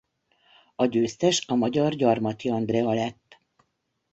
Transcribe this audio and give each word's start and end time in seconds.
A 0.75 0.85
győztes 0.85 1.47
a 1.47 1.55
magyar 1.55 1.95
Gyarmati 1.95 2.49
Andrea 2.49 2.93
lett. 2.93 3.37